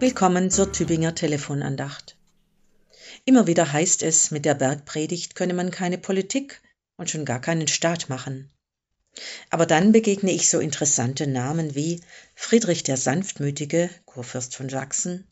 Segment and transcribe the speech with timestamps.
[0.00, 2.16] Willkommen zur Tübinger Telefonandacht.
[3.24, 6.62] Immer wieder heißt es, mit der Bergpredigt könne man keine Politik
[6.96, 8.48] und schon gar keinen Staat machen.
[9.50, 12.00] Aber dann begegne ich so interessante Namen wie
[12.36, 15.26] Friedrich der Sanftmütige, Kurfürst von Sachsen,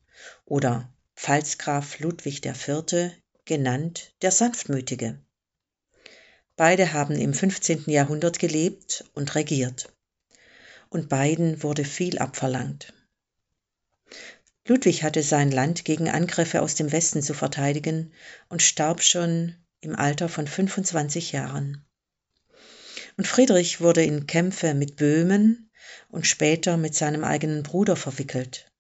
[0.45, 3.13] oder Pfalzgraf Ludwig IV.,
[3.45, 5.21] genannt der Sanftmütige.
[6.57, 7.85] Beide haben im 15.
[7.87, 9.93] Jahrhundert gelebt und regiert.
[10.89, 12.93] Und beiden wurde viel abverlangt.
[14.69, 18.13] Ludwig hatte sein Land gegen Angriffe aus dem Westen zu verteidigen
[18.49, 21.85] und starb schon im Alter von 25 Jahren.
[23.17, 25.71] Und Friedrich wurde in Kämpfe mit Böhmen
[26.09, 28.71] und später mit seinem eigenen Bruder verwickelt.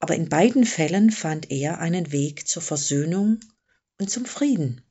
[0.00, 3.38] Aber in beiden Fällen fand er einen Weg zur Versöhnung
[3.98, 4.82] und zum Frieden.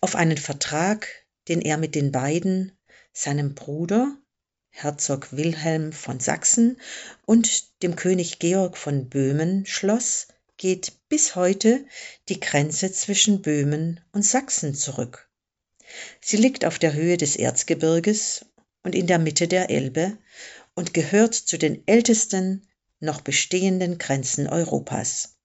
[0.00, 1.08] Auf einen Vertrag,
[1.48, 2.78] den er mit den beiden,
[3.12, 4.16] seinem Bruder
[4.74, 6.80] Herzog Wilhelm von Sachsen
[7.24, 11.84] und dem König Georg von Böhmen schloss, geht bis heute
[12.28, 15.28] die Grenze zwischen Böhmen und Sachsen zurück.
[16.20, 18.46] Sie liegt auf der Höhe des Erzgebirges
[18.82, 20.16] und in der Mitte der Elbe
[20.74, 22.66] und gehört zu den ältesten
[22.98, 25.36] noch bestehenden Grenzen Europas.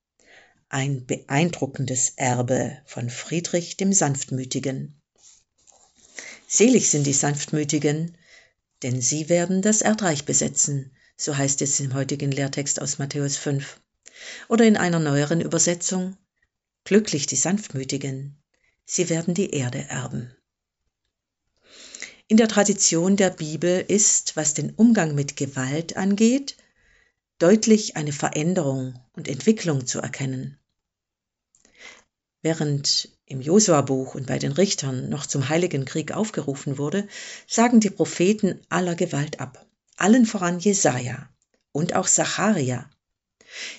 [0.70, 5.02] Ein beeindruckendes Erbe von Friedrich dem Sanftmütigen.
[6.48, 8.18] Selig sind die Sanftmütigen,
[8.84, 13.80] denn sie werden das Erdreich besetzen, so heißt es im heutigen Lehrtext aus Matthäus 5.
[14.48, 16.18] Oder in einer neueren Übersetzung,
[16.84, 18.38] glücklich die Sanftmütigen,
[18.86, 20.36] sie werden die Erde erben.
[22.28, 26.58] In der Tradition der Bibel ist, was den Umgang mit Gewalt angeht,
[27.40, 30.60] deutlich eine Veränderung und Entwicklung zu erkennen.
[32.48, 37.06] Während im Josua-Buch und bei den Richtern noch zum Heiligen Krieg aufgerufen wurde,
[37.46, 39.68] sagen die Propheten aller Gewalt ab,
[39.98, 41.28] allen voran Jesaja
[41.74, 42.90] und auch Zacharia.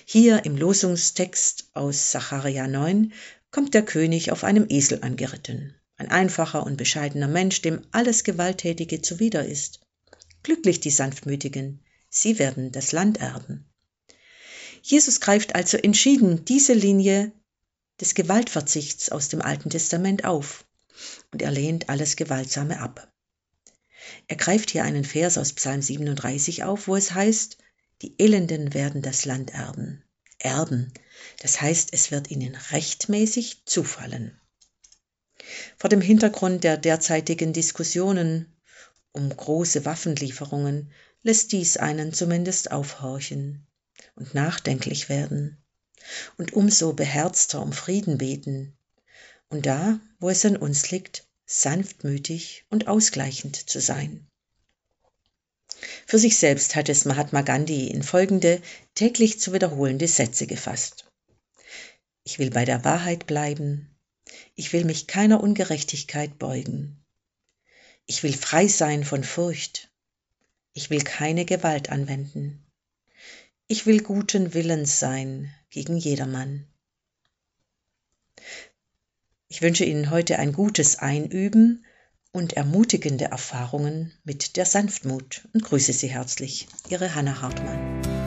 [0.05, 3.11] Hier im Losungstext aus Zacharia 9
[3.49, 9.01] kommt der König auf einem Esel angeritten, ein einfacher und bescheidener Mensch, dem alles Gewalttätige
[9.01, 9.79] zuwider ist.
[10.43, 11.79] Glücklich die Sanftmütigen,
[12.11, 13.65] sie werden das Land erben.
[14.83, 17.31] Jesus greift also entschieden diese Linie
[17.99, 20.65] des Gewaltverzichts aus dem Alten Testament auf
[21.31, 23.11] und er lehnt alles Gewaltsame ab.
[24.27, 27.57] Er greift hier einen Vers aus Psalm 37 auf, wo es heißt,
[28.01, 30.03] die Elenden werden das Land erben.
[30.39, 30.93] Erben,
[31.41, 34.39] das heißt, es wird ihnen rechtmäßig zufallen.
[35.77, 38.55] Vor dem Hintergrund der derzeitigen Diskussionen
[39.11, 40.91] um große Waffenlieferungen
[41.23, 43.67] lässt dies einen zumindest aufhorchen
[44.15, 45.58] und nachdenklich werden
[46.37, 48.77] und umso beherzter um Frieden beten
[49.49, 54.27] und da, wo es an uns liegt, sanftmütig und ausgleichend zu sein.
[56.05, 58.61] Für sich selbst hat es Mahatma Gandhi in folgende
[58.95, 61.09] täglich zu wiederholende Sätze gefasst.
[62.23, 63.95] Ich will bei der Wahrheit bleiben.
[64.55, 67.03] Ich will mich keiner Ungerechtigkeit beugen.
[68.05, 69.89] Ich will frei sein von Furcht.
[70.73, 72.63] Ich will keine Gewalt anwenden.
[73.71, 76.65] Ich will guten Willens sein gegen jedermann.
[79.47, 81.85] Ich wünsche Ihnen heute ein gutes Einüben
[82.31, 86.67] und ermutigende Erfahrungen mit der Sanftmut und grüße Sie herzlich.
[86.89, 88.18] Ihre Hanna Hartmann.